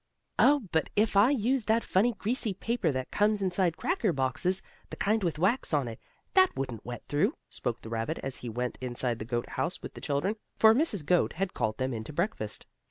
"Oh, 0.39 0.61
but 0.71 0.89
if 0.95 1.15
I 1.15 1.29
use 1.29 1.65
that 1.65 1.83
funny, 1.83 2.13
greasy 2.17 2.55
paper 2.55 2.89
which 2.91 3.11
comes 3.11 3.43
inside 3.43 3.77
cracker 3.77 4.11
boxes 4.11 4.63
the 4.89 4.95
kind 4.95 5.23
with 5.23 5.37
wax 5.37 5.75
on 5.75 5.87
it 5.87 5.99
that 6.33 6.49
wouldn't 6.55 6.83
wet 6.83 7.03
through," 7.07 7.35
spoke 7.47 7.81
the 7.81 7.89
rabbit 7.91 8.17
as 8.23 8.37
he 8.37 8.49
went 8.49 8.79
inside 8.81 9.19
the 9.19 9.25
goat 9.25 9.49
house 9.49 9.83
with 9.83 9.93
the 9.93 10.01
children, 10.01 10.37
for 10.55 10.73
Mrs. 10.73 11.05
Goat 11.05 11.33
had 11.33 11.53
called 11.53 11.77
them 11.77 11.93
in 11.93 12.03
to 12.05 12.13
breakfast. 12.13 12.65